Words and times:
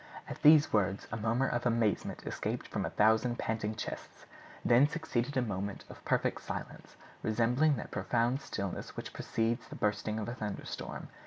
At 0.27 0.41
these 0.41 0.73
words 0.73 1.07
a 1.11 1.15
murmur 1.17 1.47
of 1.47 1.63
amazement 1.63 2.25
escaped 2.25 2.67
from 2.67 2.85
a 2.87 2.89
thousand 2.89 3.37
panting 3.37 3.75
chests; 3.75 4.25
then 4.65 4.87
succeeded 4.87 5.37
a 5.37 5.43
moment 5.43 5.85
of 5.91 6.03
perfect 6.05 6.41
silence, 6.41 6.95
resembling 7.21 7.75
that 7.75 7.91
profound 7.91 8.41
stillness 8.41 8.97
which 8.97 9.13
precedes 9.13 9.67
the 9.67 9.75
bursting 9.75 10.17
of 10.17 10.27
a 10.27 10.33
thunderstorm. 10.33 11.09